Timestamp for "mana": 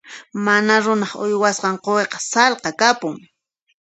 0.45-0.73